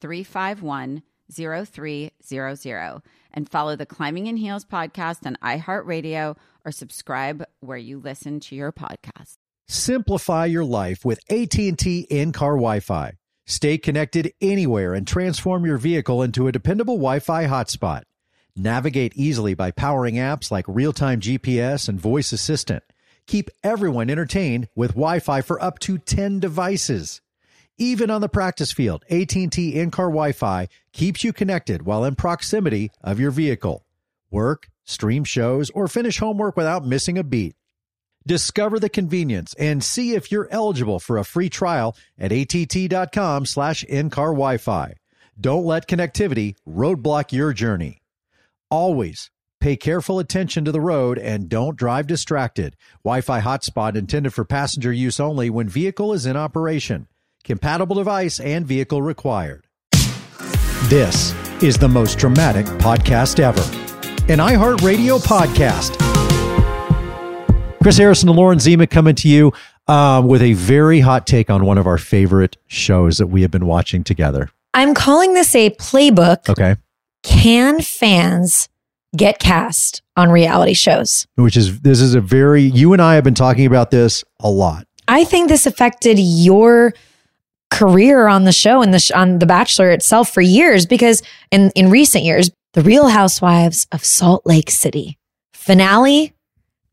[0.00, 7.98] 351 0300 and follow the Climbing in Heels podcast on iHeartRadio or subscribe where you
[7.98, 9.36] listen to your podcast.
[9.68, 13.12] Simplify your life with AT&T in-car Wi-Fi.
[13.46, 18.02] Stay connected anywhere and transform your vehicle into a dependable Wi-Fi hotspot.
[18.56, 22.82] Navigate easily by powering apps like real-time GPS and voice assistant.
[23.26, 27.20] Keep everyone entertained with Wi-Fi for up to 10 devices.
[27.80, 33.20] Even on the practice field, AT&T in-car Wi-Fi keeps you connected while in proximity of
[33.20, 33.86] your vehicle.
[34.32, 37.54] Work, stream shows, or finish homework without missing a beat.
[38.26, 43.84] Discover the convenience and see if you're eligible for a free trial at att.com slash
[43.84, 44.94] in-car Wi-Fi.
[45.40, 48.02] Don't let connectivity roadblock your journey.
[48.72, 49.30] Always
[49.60, 52.76] pay careful attention to the road and don't drive distracted.
[53.04, 57.06] Wi-Fi hotspot intended for passenger use only when vehicle is in operation.
[57.44, 59.66] Compatible device and vehicle required.
[60.88, 63.62] This is the most dramatic podcast ever.
[64.30, 65.96] An iHeartRadio podcast.
[67.82, 69.52] Chris Harrison and Lauren Zima coming to you
[69.86, 73.50] um, with a very hot take on one of our favorite shows that we have
[73.50, 74.50] been watching together.
[74.74, 76.48] I'm calling this a playbook.
[76.48, 76.76] Okay.
[77.22, 78.68] Can fans
[79.16, 81.26] get cast on reality shows?
[81.36, 84.50] Which is, this is a very, you and I have been talking about this a
[84.50, 84.86] lot.
[85.08, 86.92] I think this affected your
[87.70, 91.70] career on the show and the sh- on The Bachelor itself for years because in
[91.74, 95.18] in recent years, The Real Housewives of Salt Lake City
[95.52, 96.32] finale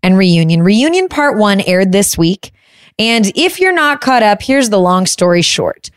[0.03, 0.61] and reunion.
[0.61, 2.51] Reunion part 1 aired this week.
[2.99, 5.89] And if you're not caught up, here's the long story short.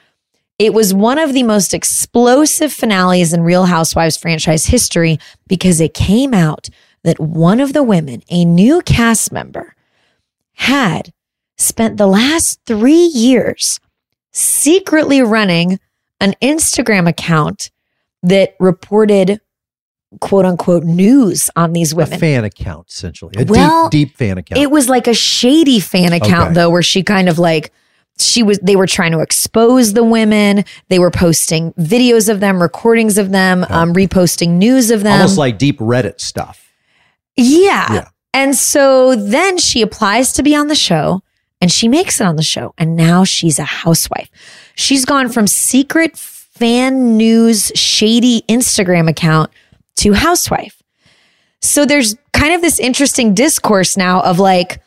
[0.58, 5.92] It was one of the most explosive finales in Real Housewives franchise history because it
[5.92, 6.68] came out
[7.04, 9.74] that one of the women, a new cast member,
[10.54, 11.12] had
[11.56, 13.78] spent the last three years
[14.32, 15.78] secretly running
[16.20, 17.70] an Instagram account
[18.22, 19.40] that reported
[20.20, 22.18] quote unquote news on these A women.
[22.18, 23.34] fan account, essentially.
[23.38, 24.60] A Well, deep, deep fan account.
[24.60, 26.54] It was like a shady fan account Okay.
[26.54, 27.72] though, where she kind of like
[28.18, 30.64] she was they were trying to expose the women.
[30.88, 35.20] They were posting videos of them, recordings of them, um, reposting news of them.
[35.20, 36.72] Almost like deep Reddit stuff.
[37.36, 37.92] Yeah.
[37.92, 38.08] Yeah.
[38.34, 41.22] And so then she applies to be on the show
[41.60, 42.74] and she makes it on the show.
[42.78, 44.30] And now she's a housewife.
[44.74, 49.50] She's gone from secret fan news, shady Instagram account
[49.96, 50.82] to housewife.
[51.60, 54.81] So there's kind of this interesting discourse now of like,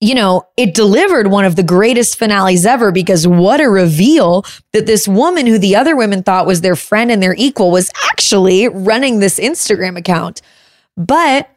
[0.00, 4.86] you know, it delivered one of the greatest finales ever because what a reveal that
[4.86, 8.68] this woman who the other women thought was their friend and their equal was actually
[8.68, 10.40] running this Instagram account.
[10.96, 11.50] But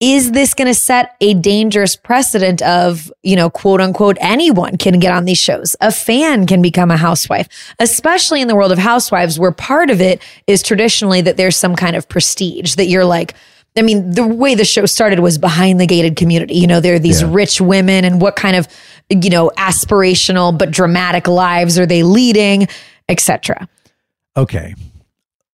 [0.00, 4.98] is this going to set a dangerous precedent of, you know, quote unquote, anyone can
[4.98, 5.74] get on these shows?
[5.80, 7.48] A fan can become a housewife,
[7.78, 11.74] especially in the world of housewives, where part of it is traditionally that there's some
[11.76, 13.34] kind of prestige that you're like,
[13.78, 16.54] I mean, the way the show started was behind the gated community.
[16.54, 17.28] You know, there are these Yeah.
[17.30, 18.68] rich women and what kind of,
[19.10, 22.68] you know, aspirational but dramatic lives are they leading,
[23.08, 23.68] etc.
[24.36, 24.74] Okay.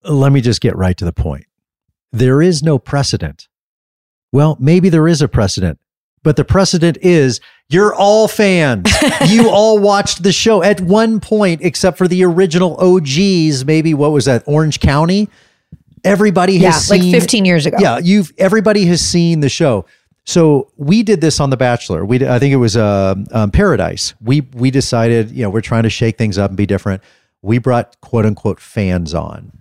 [0.04, 1.46] Let me just get right to the point.
[2.14, 3.48] there is no precedent.
[4.32, 5.78] Well, maybe there is a precedent,
[6.22, 8.90] but the precedent is you're all fans.
[9.28, 13.64] you all watched the show at one point, except for the original OGs.
[13.64, 14.42] Maybe what was that?
[14.46, 15.28] Orange County.
[16.04, 17.76] Everybody Yeah, has like 15 years ago.
[17.80, 19.84] Yeah, you've everybody has seen the show.
[20.24, 22.04] So we did this on The Bachelor.
[22.04, 24.14] We I think it was uh, um, Paradise.
[24.20, 27.02] We we decided you know we're trying to shake things up and be different.
[27.42, 29.52] We brought quote unquote fans on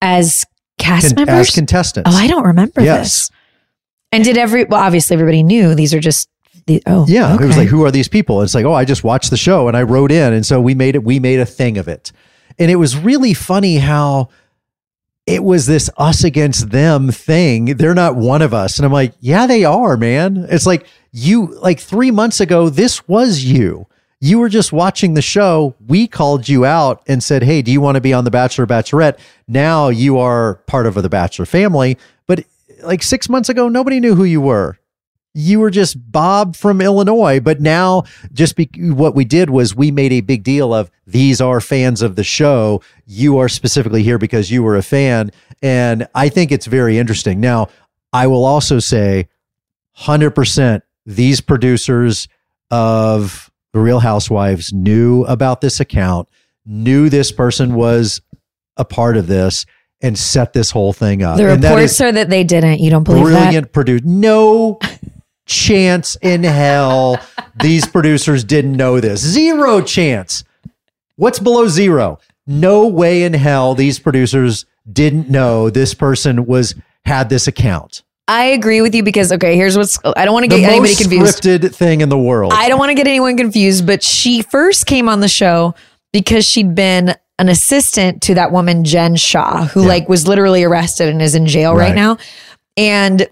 [0.00, 0.44] As
[0.78, 1.48] cast Con- members?
[1.48, 2.10] as contestants.
[2.12, 3.28] oh, I don't remember Yes.
[3.28, 3.30] this.
[4.14, 6.28] And did every, well, obviously everybody knew these are just
[6.66, 8.42] the, oh, Yeah, it was like, who are these people?
[8.42, 10.74] It's like, oh, I just watched the show and I wrote in, and so we
[10.74, 11.02] made it.
[11.02, 12.12] We made a thing of it,
[12.58, 14.28] and it was really funny how
[15.26, 17.76] it was this us against them thing.
[17.76, 20.46] They're not one of us, and I'm like, yeah, they are, man.
[20.48, 23.88] It's like you, like three months ago, this was you.
[24.20, 25.74] You were just watching the show.
[25.86, 28.66] We called you out and said, hey, do you want to be on The Bachelor,
[28.66, 29.18] Bachelorette?
[29.48, 32.44] Now you are part of the Bachelor family, but
[32.84, 34.78] like six months ago, nobody knew who you were
[35.34, 39.90] you were just Bob from Illinois, but now just be, what we did was we
[39.90, 42.80] made a big deal of these are fans of the show.
[43.04, 45.32] You are specifically here because you were a fan.
[45.60, 47.40] And I think it's very interesting.
[47.40, 47.68] Now,
[48.12, 49.28] I will also say
[49.98, 52.28] 100% these producers
[52.70, 56.28] of The Real Housewives knew about this account,
[56.64, 58.20] knew this person was
[58.76, 59.66] a part of this,
[60.02, 61.36] and set this whole thing up.
[61.36, 62.80] The And that reports are that they didn't.
[62.80, 63.40] You don't believe that?
[63.42, 64.02] brilliant produce.
[64.04, 64.78] No
[65.46, 67.18] chance in hell
[67.60, 69.20] these producers didn't know this.
[69.20, 70.44] Zero chance.
[71.16, 72.18] What's below zero?
[72.46, 76.74] No way in hell these producers didn't know this person was
[77.04, 78.02] had this account.
[78.26, 81.00] I agree with you because, okay, here's what's, I don't want to get anybody most
[81.00, 81.42] confused.
[81.42, 82.52] scripted thing in the world.
[82.54, 85.74] I don't want to get anyone confused, but she first came on the show
[86.12, 89.88] because she'd been an assistant to that woman Jen Shaw, who Yeah.
[89.88, 91.94] like was literally arrested and is in jail right, Right.
[91.94, 92.16] now.
[92.76, 93.26] And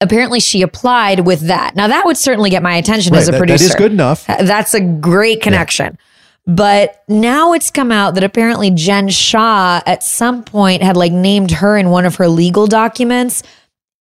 [0.00, 1.74] apparently she applied with that.
[1.76, 3.64] Now that would certainly get my attention Right, as a that- producer.
[3.64, 4.26] that is good enough.
[4.26, 5.96] That's a great connection.
[6.46, 11.50] But now it's come out that apparently Jen Shaw at some point had like named
[11.52, 13.42] her in one of her legal documents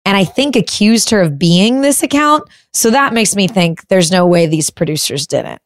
[0.06, 2.44] and I think accused her of being this account.
[2.74, 5.60] So that makes me think there's no way these producers didn't.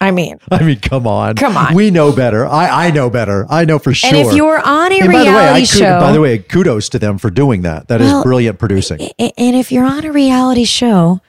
[0.00, 1.36] I mean, I mean, come on.
[1.36, 1.74] Come on.
[1.74, 2.46] We know better.
[2.46, 3.46] I, I know better.
[3.48, 4.08] I know for sure.
[4.14, 6.38] and if you were on a And by way, reality could- show, by the way,
[6.38, 7.88] kudos to them for doing that.
[7.88, 9.00] That is Well, brilliant producing.
[9.18, 11.20] And if you're on a reality show,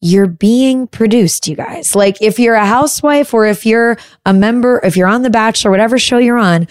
[0.00, 1.94] you're being produced, you guys.
[1.94, 5.70] Like if you're a housewife or if you're a member, if you're on The Bachelor,
[5.70, 6.66] whatever show you're on,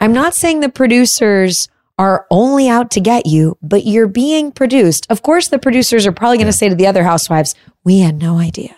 [0.00, 1.68] I'm not saying the producers
[1.98, 5.06] are only out to get you, but you're being produced.
[5.10, 8.18] Of course, the producers are probably going to say to the other housewives, We had
[8.20, 8.74] no idea.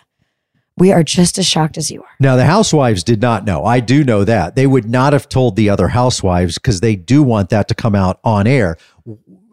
[0.76, 2.08] We are just as shocked as you are.
[2.18, 3.64] Now, the housewives did not know.
[3.64, 4.56] I do know that.
[4.56, 7.94] They would not have told the other housewives because they do want that to come
[7.94, 8.76] out on air.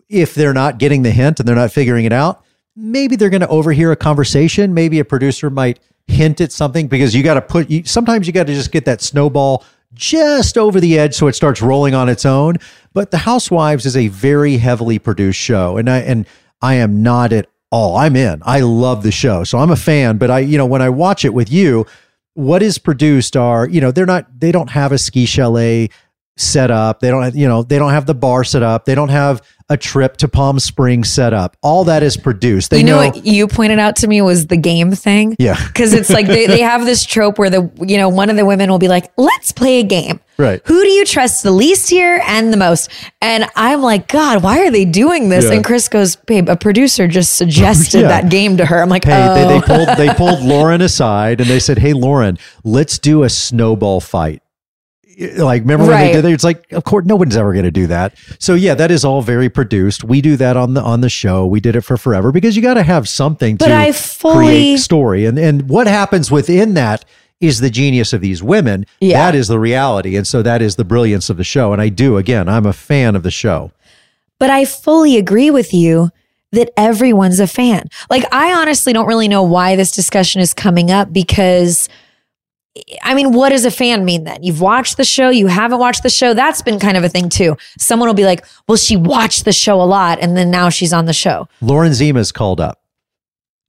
[0.09, 2.43] If they're not getting the hint and they're not figuring it out,
[2.75, 4.73] maybe they're going to overhear a conversation.
[4.73, 8.33] Maybe a producer might hint at something because you got to put, you, sometimes you
[8.33, 9.63] got to just get that snowball
[9.93, 12.55] just over the edge so it starts rolling on its own.
[12.93, 15.77] But The Housewives is a very heavily produced show.
[15.77, 16.25] And I, and
[16.61, 17.97] I am not at all.
[17.97, 18.41] I'm in.
[18.45, 19.43] I love the show.
[19.43, 21.85] So I'm a fan, but I, you know, when I watch it with you,
[22.33, 25.89] what is produced are, you know, they're not, they don't have a ski chalet
[26.37, 26.99] set up.
[26.99, 28.85] They don't, have, you know, they don't have the bar set up.
[28.85, 31.55] They don't have a trip to Palm Springs set up.
[31.61, 32.71] All that is produced.
[32.71, 35.35] They you know, know, what you pointed out to me was the game thing.
[35.39, 35.57] Yeah.
[35.71, 38.45] Because it's like they, they have this trope where the, you know, one of the
[38.45, 40.19] women will be like, let's play a game.
[40.41, 40.61] Right.
[40.65, 42.89] Who do you trust the least here and the most?
[43.21, 45.45] And I'm like, God, why are they doing this?
[45.45, 45.53] Yeah.
[45.53, 48.07] And Chris goes, babe, a producer just suggested Yeah.
[48.07, 48.81] that game to her.
[48.81, 49.35] I'm like, Hey, oh.
[49.35, 49.61] they, they oh.
[49.61, 54.41] pulled they pulled Lauren aside and they said, "Hey, Lauren, let's do a snowball fight."
[55.37, 56.05] Like, remember when Right.
[56.07, 56.31] they did that?
[56.31, 58.15] It's like, of course, no one's ever going to do that.
[58.39, 60.03] So yeah, that is all very produced.
[60.03, 61.45] We do that on the on the show.
[61.45, 64.45] We did it for forever because you got to have something But to I fully-
[64.47, 67.05] create story, and and what happens within that
[67.41, 68.85] is the genius of these women.
[69.01, 69.17] Yeah.
[69.17, 71.73] That is the reality, and so that is the brilliance of the show.
[71.73, 73.71] And I do again, I'm a fan of the show.
[74.39, 76.09] But I fully agree with you
[76.51, 77.89] that everyone's a fan.
[78.09, 81.87] Like, I honestly don't really know why this discussion is coming up because,
[83.03, 84.43] I mean, what does a fan mean then?
[84.43, 86.33] You've watched the show, you haven't watched the show.
[86.33, 87.55] That's been kind of a thing too.
[87.77, 90.91] Someone will be like, well, she watched the show a lot and then now she's
[90.91, 91.47] on the show.
[91.61, 92.80] Lauren Zima's called up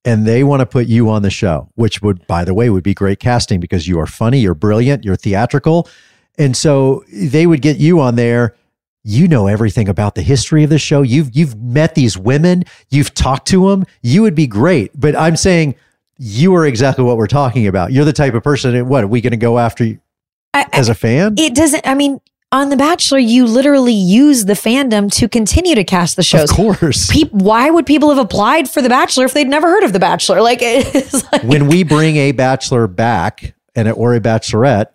[0.04, 2.82] and they want to put you on the show, which would, by the way, would
[2.82, 5.88] be great casting because you are funny, you're brilliant, you're theatrical.
[6.38, 8.56] And so they would get you on there.
[9.04, 11.02] You know everything about the history of the show.
[11.02, 13.84] You've you've met these women, you've talked to them.
[14.00, 14.92] You would be great.
[14.98, 15.74] But I'm saying
[16.18, 17.92] you are exactly what we're talking about.
[17.92, 18.86] You're the type of person.
[18.86, 20.00] What are we going to go after you
[20.54, 21.34] I, as a fan?
[21.36, 22.20] it doesn't, I mean,
[22.52, 26.50] on The Bachelor, you literally use the fandom to continue to cast the shows.
[26.50, 27.10] Of course.
[27.10, 29.98] Peop why would people have applied for The Bachelor if they'd never heard of The
[29.98, 30.42] Bachelor?
[30.42, 34.88] Like, like when we bring a bachelor back and or a bachelorette,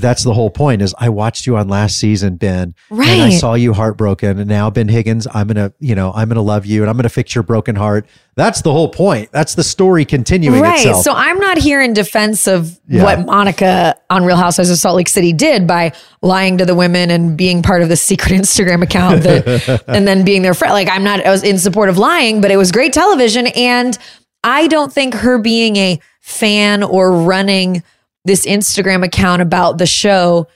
[0.00, 2.74] that's the whole point is I watched you on last season, Ben.
[2.90, 4.38] And I saw you heartbroken.
[4.38, 7.08] And now Ben Higgins, I'm gonna, you know, I'm gonna love you and I'm gonna
[7.08, 8.06] fix your broken heart.
[8.36, 9.30] That's the whole point.
[9.32, 10.78] That's the story continuing right.
[10.78, 11.02] itself.
[11.04, 13.02] So I'm not here in defense of Yeah.
[13.02, 15.92] what Monica on Real Housewives of Salt Lake City did by
[16.22, 20.24] lying to the women and being part of the secret Instagram account that, and then
[20.24, 20.72] being their friend.
[20.72, 23.48] Like I'm not, I was in support of lying, but it was great television.
[23.48, 23.98] And
[24.42, 27.82] I don't think her being a fan or running
[28.24, 30.46] this Instagram account about the show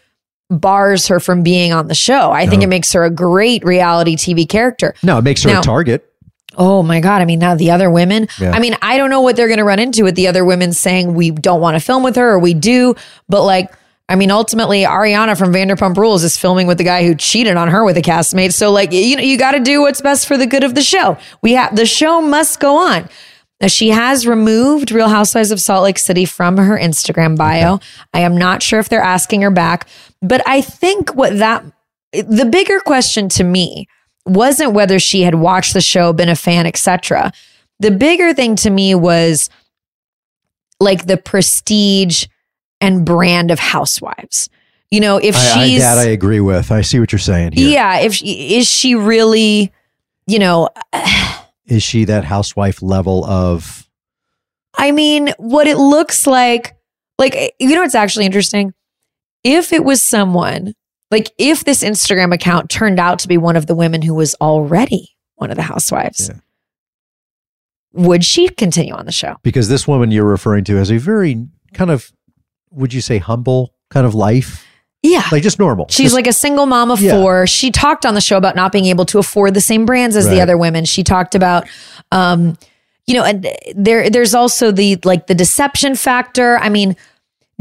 [0.51, 2.31] bars her from being on the show.
[2.31, 4.95] I think it makes her a great reality TV character.
[5.03, 6.05] no, it makes her Now- a target.
[6.57, 7.21] Oh my God.
[7.21, 8.53] I mean, now the other women, Yeah.
[8.53, 10.73] I mean, I don't know what they're going to run into with the other women
[10.73, 12.95] saying we don't want to film with her or we do.
[13.29, 13.73] But like,
[14.09, 17.69] I mean, ultimately, Ariana from Vanderpump Rules is filming with the guy who cheated on
[17.69, 18.53] her with a castmate.
[18.53, 20.83] So, like, you know, you got to do what's best for the good of the
[20.83, 21.17] show.
[21.43, 23.09] We have the show must go on.
[23.65, 27.81] Now, she has removed Real Housewives of Salt Lake City from her Instagram bio.
[28.13, 29.89] I am not sure if they're asking her back,
[30.21, 31.65] but I think what that
[32.13, 33.89] the bigger question to me
[34.27, 37.33] wasn't whether she had watched the show, been a fan, etc.
[37.81, 39.49] The bigger thing to me was
[40.79, 42.27] like the prestige
[42.83, 44.51] and brand of housewives.
[44.91, 46.71] You know, if I, I, she's that I agree with.
[46.71, 47.71] I see what you're saying here.
[47.71, 49.73] Yeah, if she, is she really,
[50.27, 50.69] you know,
[51.79, 53.89] she that housewife level of
[54.77, 56.77] I mean, what it looks like,
[57.19, 58.73] like, you know, it's actually interesting?
[59.45, 60.75] If it was someone,
[61.13, 64.35] like, if this Instagram account turned out to be one of the women who was
[64.41, 66.41] already one of the housewives, Yeah.
[67.93, 69.37] would she continue on the show?
[69.43, 72.11] because this woman you're referring to has a very kind of
[72.71, 74.67] would you say humble kind of life?
[75.07, 75.23] Yeah.
[75.31, 75.87] Like just normal.
[75.91, 77.13] She's Just- like a single mom of Yeah.
[77.13, 77.47] four.
[77.47, 80.25] She talked on the show about not being able to afford the same brands as
[80.25, 80.37] Right.
[80.37, 80.87] the other women.
[80.87, 81.67] She talked about,
[82.11, 82.57] um,
[83.07, 83.47] you know, and
[83.77, 86.57] there there's also the like the deception factor.
[86.59, 86.97] I mean,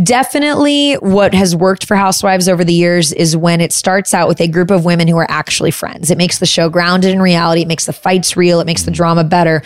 [0.02, 4.40] definitely what has worked for housewives over the years is when it starts out with
[4.42, 6.10] a group of women who are actually friends.
[6.10, 7.62] It makes the show grounded in reality.
[7.62, 8.60] It makes the fights real.
[8.62, 9.64] It makes the drama better.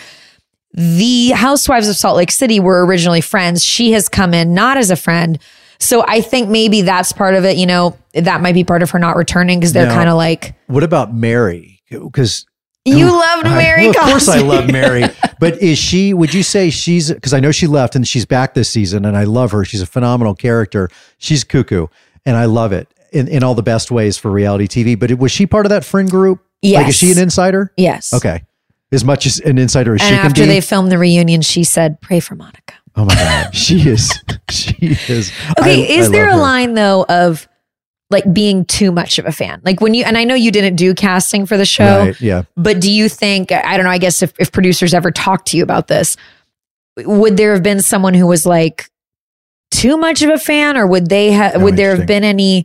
[0.74, 3.64] The housewives of Salt Lake City were originally friends.
[3.64, 5.38] She has come in not as a friend.
[5.80, 7.56] So I think maybe that's part of it.
[7.56, 10.54] You know, that might be part of her not returning because they're kind of like,
[10.66, 11.80] what about Mary?
[11.90, 12.46] Because
[12.84, 13.82] you loved Mary.
[13.82, 15.04] well, of course, I love Mary.
[15.40, 16.12] But is she?
[16.14, 17.12] Would you say she's?
[17.12, 19.64] Because I know she left and she's back this season, and I love her.
[19.64, 20.90] She's a phenomenal character.
[21.18, 21.86] She's cuckoo,
[22.26, 24.98] and I love it in, in all the best ways for reality TV.
[24.98, 26.38] But it, was she part of that friend group?
[26.40, 26.88] Like, Yes.
[26.88, 27.72] is she an insider?
[27.76, 28.12] Yes.
[28.12, 28.42] Okay,
[28.90, 30.26] as much as an insider as And she can be.
[30.26, 34.12] after they filmed the reunion, she said, "Pray for Monica." Oh my god, she is.
[34.50, 34.76] She
[35.08, 35.32] is.
[35.58, 36.38] Okay, I- is I there a her.
[36.38, 37.48] line though of
[38.10, 39.60] like being too much of a fan?
[39.64, 42.42] Like when you and I know you didn't do casting for the show, Right, yeah.
[42.56, 45.56] but do you think I don't know, I guess if, if producers ever talked to
[45.56, 46.16] you about this,
[46.98, 48.90] would there have been someone who was like
[49.70, 52.64] too much of a fan or would they have Oh, would there have been any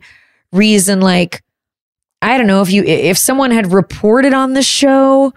[0.52, 1.42] reason like
[2.22, 5.34] I don't know if you if someone had reported on the show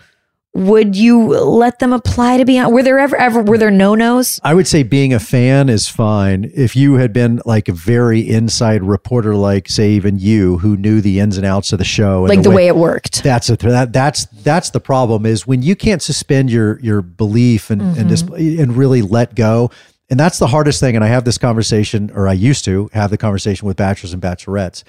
[0.58, 4.40] would you let them apply to be on were there ever ever were there no-nos
[4.44, 6.52] I would say being a fan is fine.
[6.56, 11.02] If you had been like a very inside reporter, like say even you, who knew
[11.02, 13.58] the ins and outs of the show, and like the way it worked that's a
[13.58, 18.10] that that's that's the problem is when you can't suspend your your belief and and
[18.10, 18.36] mm-hmm.
[18.36, 19.70] dis- and really let go.
[20.10, 20.96] And that's the hardest thing.
[20.96, 24.22] And I have this conversation, or I used to have the conversation with bachelors and
[24.22, 24.86] bachelorettes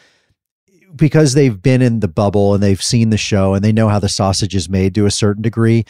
[0.94, 3.98] because they've been in the bubble and they've seen the show and they know how
[3.98, 5.84] the sausage is made to a certain degree.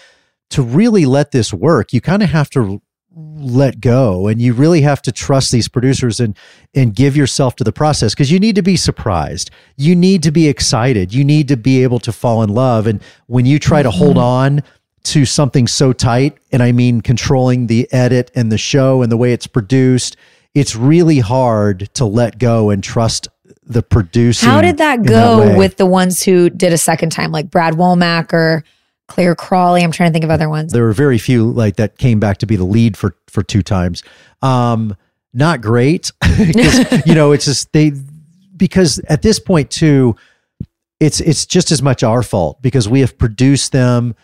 [0.50, 2.80] To really let this work, you kind of have to
[3.14, 6.36] let go and you really have to trust these producers and
[6.74, 9.50] and give yourself to the process because you need to be surprised.
[9.76, 11.12] You need to be excited.
[11.12, 12.86] You need to be able to fall in love.
[12.86, 14.58] And when you try to hold mm-hmm.
[14.58, 14.62] on
[15.04, 19.16] to something so tight and i mean controlling the edit and the show and the
[19.16, 20.16] way it's produced
[20.54, 23.28] it's really hard to let go and trust
[23.68, 25.56] the producing How did that go way.
[25.56, 28.64] with the ones who did a second time, like Brad Womack or
[29.08, 29.82] Clare Crawley?
[29.84, 30.72] I'm trying to think of other ones.
[30.72, 33.62] there were very few like that came back to be the lead for for two
[33.62, 34.02] times
[34.42, 34.96] um
[35.34, 37.92] not great 'Cause, you know it's just they
[38.56, 40.16] because at this point too
[41.00, 44.14] it's it's just as much our fault because we have produced them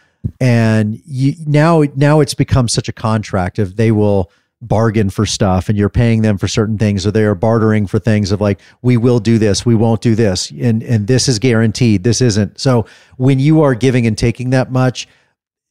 [0.41, 4.31] and you now now it's become such a contract of they will
[4.69, 7.99] bargain for stuff and you're paying them for certain things or they are bartering for
[7.99, 11.39] things of like we will do this we won't do this and and this is
[11.39, 15.07] guaranteed this isn't so when you are giving and taking that much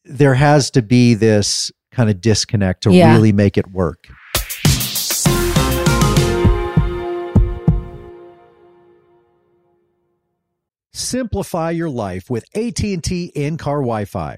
[0.05, 3.13] there has to be this kind of disconnect to Yeah.
[3.13, 4.07] really make it work
[10.91, 14.37] Simplify your life with AT&T in-car Wi-Fi.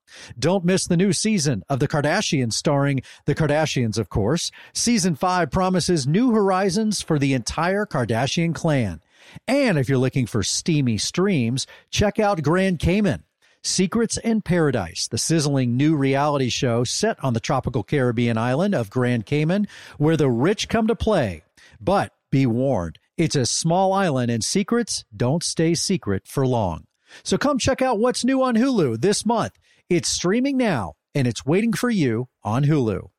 [0.37, 4.51] Don't miss the new season of The Kardashians starring The Kardashians, of course.
[4.73, 9.01] Season 5 promises new horizons for the entire Kardashian clan.
[9.47, 13.23] And if you're looking for steamy streams, check out Grand Cayman.
[13.63, 18.89] Secrets in Paradise, the sizzling new reality show set on the tropical Caribbean island of
[18.89, 19.67] Grand Cayman,
[19.99, 21.43] where the rich come to play.
[21.79, 26.85] But be warned, it's a small island and secrets don't stay secret for long.
[27.23, 29.53] So come check out what's new on Hulu this month.
[29.91, 33.09] It's streaming now and it's waiting for you on Hulu.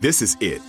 [0.00, 0.62] This is it.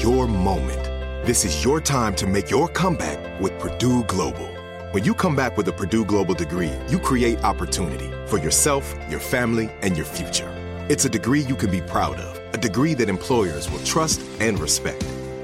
[0.00, 0.84] Your moment.
[1.26, 4.46] This is your time to make your comeback with Purdue Global.
[4.92, 9.18] When you come back with a Purdue Global degree, you create opportunity for yourself, your
[9.18, 10.48] family, and your future.
[10.88, 14.60] It's a degree you can be proud of, a degree that employers will trust and
[14.60, 15.04] respect.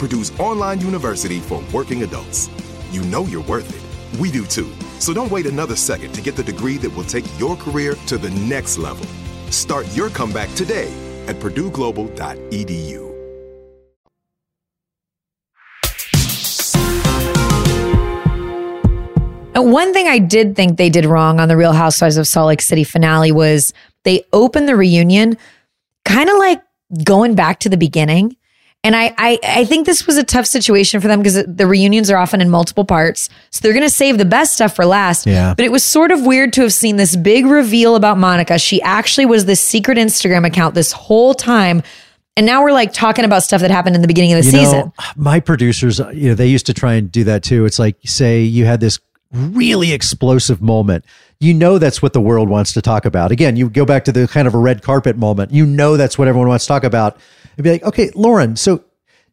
[0.00, 2.48] Purdue's online university for working adults.
[2.90, 4.18] You know you're worth it.
[4.18, 4.72] We do too.
[4.98, 8.16] So don't wait another second to get the degree that will take your career to
[8.16, 9.04] the next level.
[9.50, 10.90] Start your comeback today
[11.26, 13.10] at purdueglobal.edu.
[19.54, 22.62] One thing I did think they did wrong on the Real Housewives of Salt Lake
[22.62, 25.36] City finale was they opened the reunion
[26.06, 26.62] kind of like
[27.04, 28.34] going back to the beginning.
[28.82, 32.10] And I, I, I think this was a tough situation for them because the reunions
[32.10, 33.28] are often in multiple parts.
[33.50, 35.26] So they're going to save the best stuff for last.
[35.26, 35.52] Yeah.
[35.54, 38.58] But it was sort of weird to have seen this big reveal about Monica.
[38.58, 41.82] She actually was this secret Instagram account this whole time.
[42.38, 44.56] And now we're like talking about stuff that happened in the beginning of the You
[44.56, 44.92] know, season.
[45.14, 47.66] my producers, uh, you know, they used to try and do that too.
[47.66, 48.98] It's like, say you had this
[49.30, 51.04] really explosive moment.
[51.38, 53.30] You know, that's what the world wants to talk about.
[53.30, 55.52] Again, you go back to the kind of a red carpet moment.
[55.52, 57.18] You know, that's what everyone wants to talk about.
[57.60, 58.84] It'd be like, okay, Lauren, so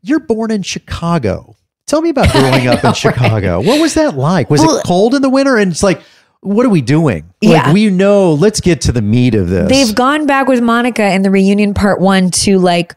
[0.02, 1.56] you're born in Chicago.
[1.86, 3.62] Tell me about growing up in Chicago.
[3.62, 4.50] What was that like?
[4.50, 5.58] Was Well- it cold in the winter?
[5.58, 6.02] And it's like,
[6.42, 7.34] what are we doing?
[7.42, 7.64] Yeah.
[7.64, 9.70] Like, we know, let's get to the meat of this.
[9.70, 12.96] They've gone back with Monica in the reunion part one to like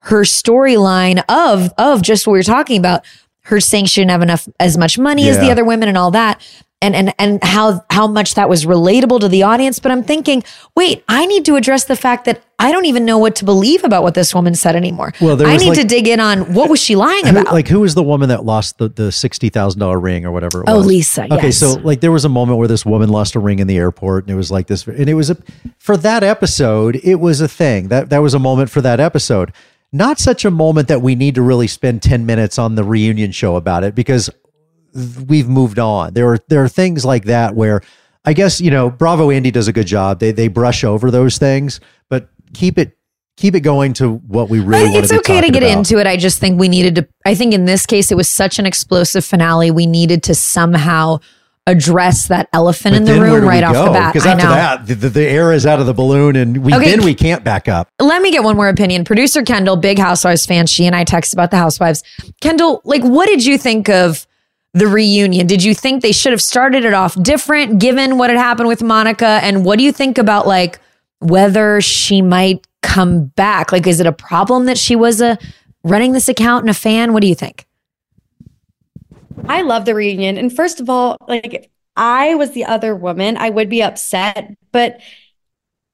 [0.00, 3.04] her storyline of of just what we were talking about.
[3.46, 6.10] Her saying she didn't have enough as much money as the other women and all
[6.12, 6.40] that.
[6.84, 9.78] And and and how how much that was relatable to the audience.
[9.78, 10.44] But I'm thinking,
[10.76, 13.84] wait, I need to address the fact that I don't even know what to believe
[13.84, 15.12] about what this woman said anymore.
[15.20, 17.52] Well, I need like- to dig in on what was she lying Who- about.
[17.54, 20.60] like who was the woman that lost the, the sixty thousand dollar ring or whatever?
[20.60, 20.86] It Oh, was?
[20.86, 21.56] Lisa, Okay, yes.
[21.56, 24.24] so like there was a moment where this woman lost a ring in the airport,
[24.24, 25.36] and it was like this, and it was a
[25.78, 27.00] for that episode.
[27.02, 29.52] It was a thing that that was a moment for that episode.
[29.90, 33.32] Not such a moment that we need to really spend ten minutes on the reunion
[33.32, 34.28] show about it because
[35.26, 36.14] we've moved on.
[36.14, 37.82] There are there are things like that where
[38.24, 40.20] I guess you know Bravo Andy does a good job.
[40.20, 42.96] They they brush over those things, but keep it
[43.36, 45.78] keep it going to what we really want it's to okay to get about.
[45.78, 46.06] into it.
[46.06, 47.08] I just think we needed to.
[47.26, 49.70] I think in this case, it was such an explosive finale.
[49.70, 51.18] We needed to somehow
[51.66, 53.84] address that elephant in the room right off go?
[53.86, 54.12] the bat.
[54.12, 54.52] Because after know.
[54.52, 56.90] that, the, the, the air is out of the balloon, and we Okay.
[56.90, 57.88] then we can't back up.
[57.98, 59.04] Let me get one more opinion.
[59.04, 60.66] Producer Kendall, big Housewives fan.
[60.66, 62.02] She and I text about the Housewives.
[62.42, 64.26] Kendall, like, what did you think of
[64.74, 65.46] the reunion?
[65.46, 68.82] Did you think they should have started it off different, given what had happened with
[68.82, 69.40] Monica?
[69.42, 70.78] And what do you think about like?
[71.24, 73.72] whether she might come back.
[73.72, 75.38] Like, is it a problem that she was a
[75.82, 77.12] running this account and a fan?
[77.12, 77.66] What do you think?
[79.48, 80.36] I love the reunion.
[80.36, 84.54] And first of all, like if I was the other woman, I would be upset,
[84.70, 85.00] but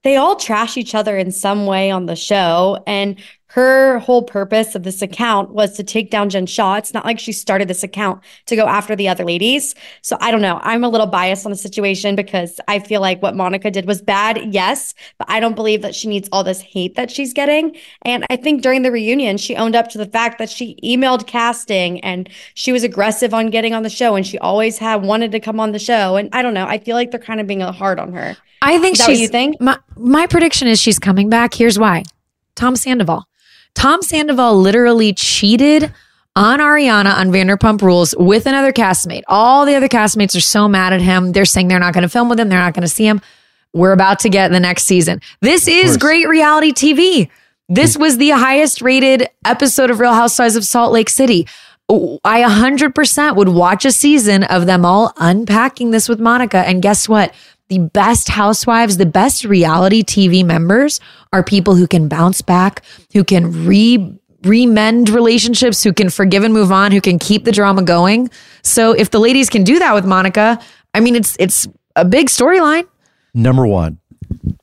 [0.03, 2.83] they all trash each other in some way on the show.
[2.87, 3.16] And
[3.53, 6.77] her whole purpose of this account was to take down Jen Shaw.
[6.77, 9.75] It's not like she started this account to go after the other ladies.
[10.03, 10.61] So I don't know.
[10.63, 14.01] I'm a little biased on the situation because I feel like what Monica did was
[14.03, 17.77] bad, yes, but I don't believe that she needs all this hate that she's getting.
[18.03, 21.27] And I think during the reunion, she owned up to the fact that she emailed
[21.27, 25.33] casting and she was aggressive on getting on the show and she always had wanted
[25.33, 26.15] to come on the show.
[26.15, 26.67] And I don't know.
[26.67, 28.37] I feel like they're kind of being hard on her.
[28.63, 29.09] I think she's.
[29.09, 29.61] what you think?
[29.61, 31.53] My, my prediction is she's coming back.
[31.53, 32.05] Here's why
[32.55, 33.25] Tom Sandoval.
[33.74, 35.92] Tom Sandoval literally cheated
[36.37, 39.22] on Ariana on Vanderpump Rules with another castmate.
[39.28, 41.33] All the other castmates are so mad at him.
[41.33, 43.20] They're saying they're not going to film with him, they're not going to see him.
[43.72, 45.20] We're about to get the next season.
[45.40, 47.30] This is great reality TV.
[47.68, 51.46] This was the highest rated episode of Real Housewives of Salt Lake City.
[51.88, 56.59] I 100% would watch a season of them all unpacking this with Monica.
[56.59, 57.33] And guess what?
[57.70, 61.00] The best housewives, the best reality TV members
[61.33, 66.52] are people who can bounce back, who can re remend relationships, who can forgive and
[66.52, 68.28] move on, who can keep the drama going.
[68.62, 70.59] So if the ladies can do that with Monica,
[70.94, 72.88] I mean it's it's a big storyline.
[73.35, 74.00] Number one,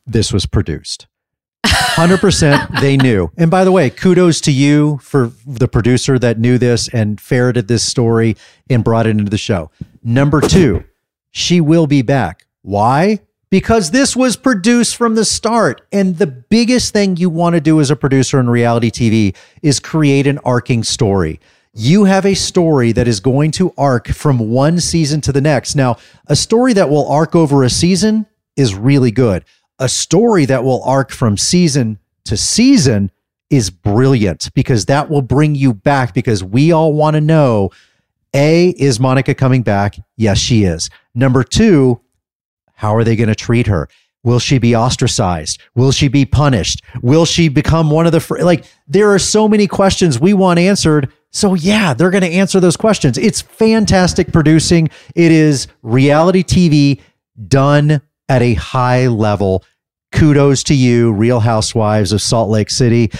[0.05, 1.07] this was produced.
[1.65, 3.31] 100% they knew.
[3.37, 7.69] And by the way, kudos to you for the producer that knew this and ferreted
[7.69, 8.35] this story
[8.69, 9.71] and brought it into the show.
[10.03, 10.83] Number two,
[11.31, 12.46] she will be back.
[12.61, 13.21] Why?
[13.49, 15.81] Because this was produced from the start.
[15.91, 19.79] And the biggest thing you want to do as a producer in reality TV is
[19.79, 21.39] create an arcing story.
[21.73, 25.75] You have a story that is going to arc from one season to the next.
[25.75, 29.45] Now, a story that will arc over a season is really good.
[29.79, 33.11] A story that will arc from season to season
[33.49, 37.69] is brilliant because that will bring you back because we all want to know
[38.33, 39.97] A, is Monica coming back?
[40.17, 40.89] Yes, she is.
[41.15, 42.01] Number two,
[42.77, 43.89] how are they going to treat her?
[44.23, 45.61] Will she be ostracized?
[45.75, 46.81] Will she be punished?
[47.01, 48.65] Will she become one of the fr- like?
[48.87, 51.11] There are so many questions we want answered.
[51.31, 53.17] So yeah, they're going to answer those questions.
[53.17, 54.89] It's fantastic producing.
[55.15, 57.01] It is reality TV
[57.47, 59.63] done at a high level.
[60.11, 63.11] Kudos to you, Real Housewives of Salt Lake City.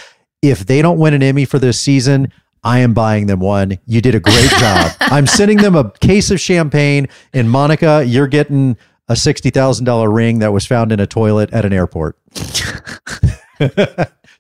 [0.42, 2.32] If they don't win an Emmy for this season,
[2.64, 3.78] I am buying them one.
[3.86, 4.92] You did a great job.
[5.00, 7.08] I'm sending them a case of champagne.
[7.34, 8.78] And Monica, you're getting
[9.10, 12.18] a $60,000 ring that was found in a toilet at an airport.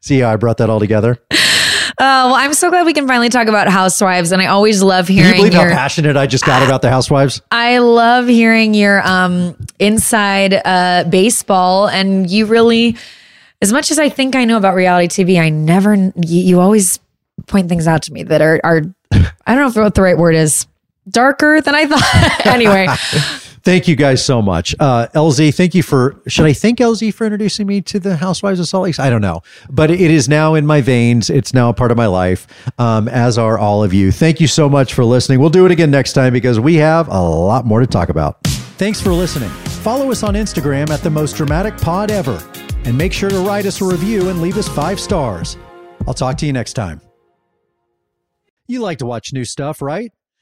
[0.01, 1.19] See how I brought that all together?
[1.99, 5.07] Uh, well, I'm so glad we can finally talk about housewives, and I always love
[5.07, 5.69] Can you hearing believe your.
[5.69, 7.41] how passionate I just got about the housewives?
[7.51, 12.97] I love hearing your um inside uh baseball, and you really,
[13.63, 15.95] as much as I think I know about reality TV, I never.
[15.95, 16.99] You, you always
[17.47, 20.17] point things out to me that are are I don't know if what the right
[20.17, 20.67] word is.
[21.09, 22.45] Darker than I thought.
[22.45, 22.85] anyway,
[23.67, 24.73] Thank you guys so much.
[24.79, 28.61] Uh, LZ, thank you for, should I thank LZ for introducing me to the Housewives
[28.61, 28.97] of Salt Lake?
[28.97, 31.29] I don't know, but it is now in my veins.
[31.29, 32.47] It's now a part of my life,
[32.79, 34.13] um, as are all of you.
[34.13, 35.41] Thank you so much for listening.
[35.41, 38.41] We'll do it again next time because we have a lot more to talk about.
[38.77, 39.49] Thanks for listening.
[39.83, 42.41] Follow us on Instagram at the most dramatic pod ever.
[42.85, 45.57] And make sure to write us a review and leave us five stars.
[46.07, 47.01] I'll talk to you next time.
[48.65, 50.13] You like to watch new stuff, right?